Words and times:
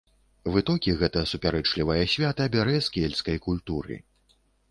Вытокі 0.53 0.93
гэта 1.01 1.19
супярэчлівае 1.31 1.99
свята 2.15 2.47
бярэ 2.57 2.75
з 2.87 2.93
кельцкай 2.97 3.37
культуры. 3.49 4.01